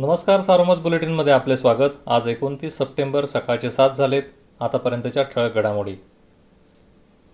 नमस्कार 0.00 0.40
सारोमत 0.40 0.76
बुलेटिनमध्ये 0.76 1.32
आपले 1.32 1.56
स्वागत. 1.56 1.88
आज 2.06 2.28
एकोणतीस 2.28 2.78
सप्टेंबर 2.78 3.24
सकाळचे 3.24 3.70
सात 3.70 3.90
झालेत 3.90 4.22
आतापर्यंतच्या 4.60 5.22
ठळक 5.22 5.54
घडामोडी. 5.54 5.94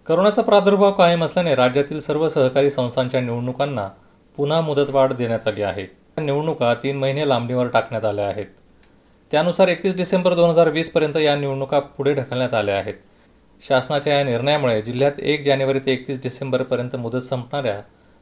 करोनाचा 0.06 0.42
प्रादुर्भाव 0.42 0.92
कायम 0.92 1.24
असल्याने 1.24 1.54
राज्यातील 1.54 1.98
सर्व 1.98 2.28
सहकारी 2.28 2.70
संस्थांच्या 2.70 3.20
निवडणुकांना 3.20 3.88
पुन्हा 4.36 4.60
मुदतवाढ 4.60 5.12
देण्यात 5.12 5.48
आली 5.48 5.62
आहे. 5.62 5.82
या 5.82 6.22
निवडणुका 6.22 6.74
तीन 6.74 6.96
महिने 6.96 7.28
लांबणीवर 7.28 7.66
टाकण्यात 7.66 8.04
आल्या 8.04 8.26
आहेत. 8.26 8.46
त्यानुसार 9.30 9.68
एकतीस 9.68 9.96
डिसेंबर 9.96 10.34
दोन 10.34 10.50
हजार 10.50 10.68
वीसपर्यंत 10.68 11.16
या 11.16 11.36
निवडणुका 11.36 11.78
पुढे 11.78 12.14
ढकलण्यात 12.14 12.54
आल्या 12.54 12.76
आहेत. 12.76 12.94
शासनाच्या 13.68 14.18
या 14.18 14.24
निर्णयामुळे 14.24 14.82
जिल्ह्यात 14.82 15.20
एक 15.20 15.44
जानेवारी 15.44 15.78
ते 15.78 15.92
एकतीस 15.92 16.22
डिसेंबरपर्यंत 16.22 16.96
मुदत 16.96 17.22
संपणाऱ्या 17.22 17.80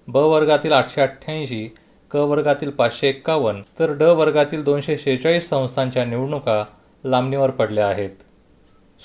ब 0.08 0.16
वर्गातील 0.16 0.72
आठशे 0.72 1.02
अठ्ठ्याऐंशी 1.02 1.74
क 2.14 2.16
वर्गातील 2.16 2.70
पाचशे 2.70 3.08
एक्कावन्न 3.08 3.62
तर 3.78 3.92
ड 3.92 4.02
वर्गातील 4.02 4.64
दोनशे 4.64 4.98
शेहेचाळीस 4.98 5.48
संस्थांच्या 5.48 6.04
निवडणुका 6.04 6.64
लांबणीवर 7.04 7.50
पडल्या 7.50 7.86
आहेत. 7.88 8.10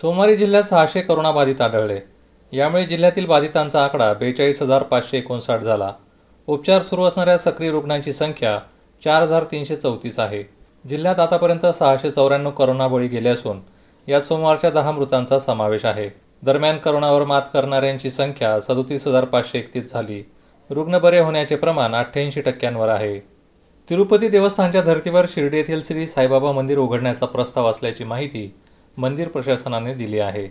सोमवारी 0.02 0.36
जिल्ह्यात 0.38 0.64
सहाशे 0.64 1.02
करोनाबाधित 1.02 1.62
आढळले. 1.62 2.00
यामुळे 2.54 2.86
जिल्ह्यातील 2.86 3.26
बाधितांचा 3.26 3.84
आकडा 3.84 4.14
बेचाळीस 4.14 4.62
हजार 4.62 4.84
पाचशे 4.84 5.18
एकोणसाठ 5.18 5.62
झाला. 5.62 5.94
उपचार 6.48 6.82
सुरू 6.82 7.04
असणाऱ्या 7.04 7.38
सक्रिय 7.38 7.72
रुग्णांची 7.72 8.14
संख्या 8.14 8.60
चार 9.04 9.22
हजार 9.22 9.44
तीनशे 9.44 9.76
चौतीस 9.76 10.20
आहे. 10.20 10.44
जिल्ह्यात 10.90 11.20
आतापर्यंत 11.20 11.66
सहाशे 11.66 12.10
चौऱ्याण्णव 12.10 12.52
करोना 12.52 12.88
बळी 12.88 13.08
गेले 13.08 13.30
असून 13.30 13.60
यात 14.08 14.22
सोमवारच्या 14.22 14.70
दहा 14.70 14.92
मृतांचा 14.92 15.40
समावेश 15.40 15.86
आहे. 15.86 16.10
दरम्यान 16.44 16.78
करोनावर 16.78 17.24
मात 17.24 17.42
करणाऱ्यांची 17.54 18.10
संख्या 18.10 18.62
सदोतीस 18.62 19.08
हजार 19.08 19.26
पाचशे 19.26 19.60
एकतीस 19.60 19.94
झाली. 19.94 20.24
रुग्ण 20.70 20.98
बरे 20.98 21.20
होण्याचे 21.20 21.56
प्रमाण 21.56 21.96
अठ्ठ्याऐंशी 21.96 22.42
टक्क्यांवर 22.42 22.90
आहे. 22.90 23.20
तिरुपती 23.90 24.28
देवस्थानच्या 24.28 24.82
धर्तीवर 24.82 25.26
शिर्डी 25.30 25.58
येथील 25.58 25.82
श्री 25.84 26.08
साईबाबा 26.08 26.52
मंदिर 26.52 26.78
उघडण्याचा 26.78 27.26
प्रस्ताव 27.26 27.70
असल्याची 27.72 28.04
माहिती 28.04 28.54
मंदिर 28.98 29.28
प्रशासनाने 29.28 29.94
दिली 29.94 30.20
आहे. 30.20 30.48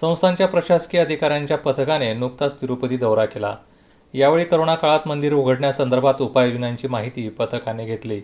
संस्थांच्या 0.00 0.48
प्रशासकीय 0.48 1.00
अधिकाऱ्यांच्या 1.00 1.58
पथकाने 1.58 2.12
नुकताच 2.14 2.60
तिरुपती 2.60 2.96
दौरा 2.96 3.24
केला. 3.24 3.56
यावेळी 4.14 4.44
करोना 4.44 4.74
काळात 4.74 5.08
मंदिर 5.08 5.34
उघडण्यासंदर्भात 5.34 6.22
उपाययोजनांची 6.22 6.88
माहिती 6.88 7.28
पथकाने 7.28 7.86
घेतली. 7.86 8.20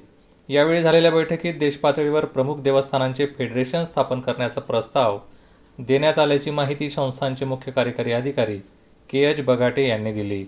यावेळी 0.48 0.82
झालेल्या 0.82 1.10
बैठकीत 1.10 1.54
देशपातळीवर 1.54 2.24
प्रमुख 2.24 2.56
देवस्थानांचे 2.56 3.26
फेडरेशन 3.38 3.84
स्थापन 3.84 4.20
करण्याचा 4.20 4.60
प्रस्ताव 4.60 5.18
देण्यात 5.78 6.18
आल्याची 6.18 6.50
माहिती 6.50 6.90
संस्थांचे 6.90 7.44
मुख्य 7.44 7.72
कार्यकारी 7.72 8.12
अधिकारी 8.12 8.58
के 9.10 9.30
एच 9.30 9.44
बगाटे 9.44 9.88
यांनी 9.88 10.12
दिली. 10.12 10.44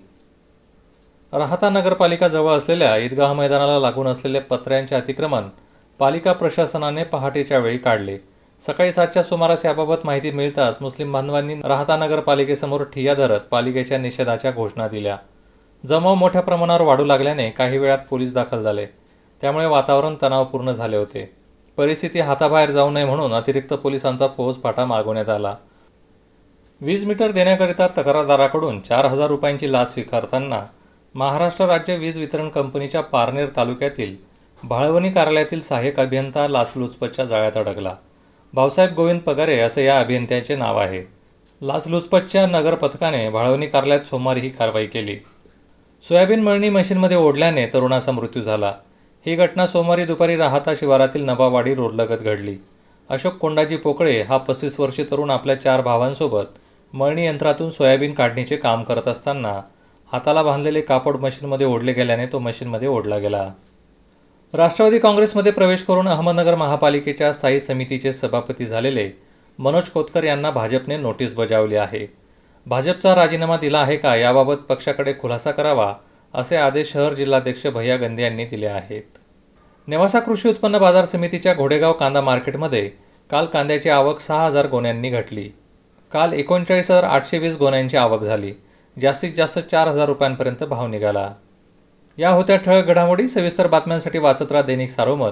राहता 1.33 1.69
नगरपालिका 1.71 2.29
जवळ 2.29 2.53
असलेल्या 2.53 2.97
ईदगाह 2.97 3.33
मैदानाला 3.33 3.79
लागून 3.79 4.07
असलेले 4.07 4.39
पत्र्यांचे 4.41 4.95
अतिक्रमण 4.95 5.43
पालिका 5.99 6.33
प्रशासनाने 6.33 7.05
पहाटेच्या 7.05 7.59
वेळी 7.59 7.79
काढले. 7.79 8.17
सकाळी 8.63 8.93
सातच्या 8.93 9.23
सुमारास 9.23 9.65
याबाबत 9.65 10.05
माहिती 10.05 10.31
मिळताच 10.31 10.79
मुस्लिम 10.81 11.13
बांधवांनी 11.13 11.55
राहता 11.65 11.97
नगरपालिकेसमोर 11.97 12.83
ठिय्या 12.85 13.15
धरत 13.15 13.41
पालिकेच्या 13.41 13.99
निषेधाच्या 13.99 14.51
घोषणा 14.51 14.89
दिल्या. 14.89 15.17
जमाव 15.85 16.15
मोठ्या 16.15 16.43
प्रमाणावर 16.43 16.83
वाढू 16.83 17.05
लागल्याने 17.05 17.49
काही 17.51 17.79
वेळात 17.79 17.99
पोलीस 18.11 18.35
दाखल 18.35 18.63
झाले. 18.63 18.87
त्यामुळे 19.43 19.67
वातावरण 19.67 20.15
तणावपूर्ण 20.23 20.73
झाले 20.73 20.97
होते. 20.97 21.25
परिस्थिती 21.79 22.21
हाताबाहेर 22.21 22.71
जाऊ 22.71 22.91
नये 22.91 23.05
म्हणून 23.05 23.33
अतिरिक्त 23.33 23.73
पोलिसांचा 23.75 24.27
फौजफाटा 24.37 24.85
मागवण्यात 24.85 25.29
आला. 25.29 25.55
वीज 26.81 27.05
मीटर 27.05 27.31
देण्याकरिता 27.31 27.89
तक्रारदाराकडून 27.89 28.81
चार 28.81 29.07
हजार 29.07 29.29
रुपयांची 29.29 29.73
लाच 29.73 29.93
स्वीकारताना 29.93 30.61
महाराष्ट्र 31.15 31.67
राज्य 31.67 31.97
वीज 31.97 32.19
वितरण 32.19 32.49
कंपनीच्या 32.49 33.01
पारनेर 33.01 33.49
तालुक्यातील 33.57 34.15
भाळवणी 34.63 35.11
कार्यालयातील 35.11 35.61
सहाय्यक 35.61 36.01
अभियंता 36.01 36.49
लाचलुचपतच्या 36.49 37.25
जाळ्यात 37.25 37.57
अडकला. 37.57 37.95
भाऊसाहेब 38.55 38.95
गोविंद 38.95 39.21
पगारे 39.21 39.59
असं 39.59 39.81
या 39.81 39.99
अभियंत्याचे 40.01 40.57
नाव 40.57 40.79
आहे. 40.79 41.03
लाचलुचपतच्या 41.61 42.47
नगर 42.47 42.75
पथकाने 42.75 43.29
भाळवणी 43.31 43.67
कार्यालयात 43.67 44.07
सोमवारी 44.07 44.41
ही 44.41 44.51
कारवाई 44.51 44.87
केली. 44.87 45.17
सोयाबीन 46.05 46.43
मळणी 46.43 46.69
मशीनमध्ये 46.69 47.17
ओढल्याने 47.17 47.67
तरुणाचा 47.67 48.13
मृत्यू 48.13 48.43
झाला. 48.43 48.73
ही 49.27 49.35
घटना 49.37 49.67
सोमवारी 49.67 50.05
दुपारी 50.05 50.37
राहता 50.37 50.75
शिवारातील 50.77 51.25
नबावाडी 51.25 51.75
रोडलगत 51.75 52.23
घडली. 52.23 52.57
अशोक 53.11 53.37
कोंडाजी 53.37 53.77
पोकळे 53.77 54.23
हा 54.23 54.37
पस्तीस 54.37 54.81
वर्षीय 54.81 55.05
तरुण 55.11 55.31
आपल्या 55.31 55.61
चार 55.61 55.81
भावांसोबत 55.81 56.59
मळणी 56.93 57.27
यंत्रातून 57.27 57.71
सोयाबीन 57.71 58.15
काढणीचे 58.15 58.57
काम 58.57 58.83
करत 58.83 59.09
असताना 59.09 59.61
हाताला 60.13 60.43
बांधलेले 60.43 60.81
कापड 60.81 61.17
मशीनमध्ये 61.17 61.67
ओढले 61.67 61.93
गेल्याने 61.93 62.27
तो 62.27 62.39
मशीनमध्ये 62.39 62.89
ओढला 62.89 63.19
गेला. 63.19 63.43
राष्ट्रवादी 64.55 64.99
काँग्रेसमध्ये 64.99 65.53
प्रवेश 65.53 65.83
करून 65.83 66.09
अहमदनगर 66.09 66.55
महापालिकेच्या 66.55 67.33
स्थायी 67.33 67.61
समितीचे 67.61 68.13
सभापती 68.13 68.67
झालेले 68.67 69.09
मनोज 69.59 69.93
खोतकर 69.93 70.25
यांना 70.25 70.51
भाजपने 70.51 70.97
नोटीस 70.97 71.35
बजावली 71.35 71.77
आहे. 71.77 72.07
भाजपचा 72.67 73.15
राजीनामा 73.15 73.57
दिला 73.57 73.79
आहे 73.79 73.97
का 73.97 74.15
याबाबत 74.17 74.57
पक्षाकडे 74.69 75.13
खुलासा 75.21 75.51
करावा 75.51 75.93
असे 76.35 76.57
आदेश 76.57 76.93
शहर 76.93 77.15
जिल्हाध्यक्ष 77.15 77.67
भैया 77.67 77.97
गंदे 77.97 78.23
यांनी 78.23 78.45
दिले 78.45 78.67
आहेत. 78.67 79.19
नेवासा 79.89 80.21
कृषी 80.21 80.49
उत्पन्न 80.49 80.79
बाजार 80.79 81.05
समितीच्या 81.05 81.55
घोडेगाव 81.55 81.93
कांदा 81.93 82.21
मार्केटमध्ये 82.21 82.91
काल 83.31 83.47
कांद्याची 83.47 83.91
आवक 83.91 84.21
सहा 84.21 84.45
हजार 84.47 84.67
गोण्यांनी 84.67 85.11
घटली. 85.11 85.49
काल 86.13 86.33
एकोणचाळीस 86.33 86.91
हजार 86.91 87.05
आठशे 87.05 87.39
वीस 87.39 87.57
गोण्यांची 87.57 87.97
आवक 87.97 88.23
झाली. 88.23 88.53
जास्तीत 88.99 89.33
जास्त 89.33 89.59
चार 89.59 89.89
हजार 89.89 90.07
रुपयांपर्यंत 90.07 90.65
भाव 90.65 90.87
निघाला. 90.87 91.35
या 92.19 92.31
होत्या 92.31 92.57
ठळक 92.57 92.85
घडामोडी 92.85 93.29
सविस्तर 93.29 93.67
बातम्यांसाठी 93.67 94.19
वाचत 94.19 94.53
राहा 94.53 94.63
दैनिक 94.63 94.91
सारोमत 94.91 95.31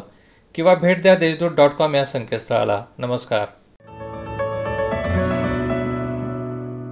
किंवा 0.55 0.75
भेट 0.75 1.03
द्या 1.03 1.15
देशदूत 1.15 1.51
डॉट 1.51 1.71
कॉम 1.71 1.95
या 1.95 2.05
संकेतस्थळाला. 2.05 2.85
नमस्कार. 2.99 3.47